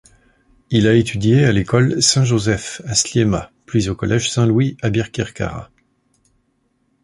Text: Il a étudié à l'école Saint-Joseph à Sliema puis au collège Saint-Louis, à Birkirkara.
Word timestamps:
Il 0.71 0.87
a 0.87 0.95
étudié 0.95 1.45
à 1.45 1.51
l'école 1.51 2.01
Saint-Joseph 2.01 2.81
à 2.85 2.95
Sliema 2.95 3.51
puis 3.67 3.87
au 3.87 3.93
collège 3.93 4.31
Saint-Louis, 4.31 4.75
à 4.81 4.89
Birkirkara. 4.89 5.69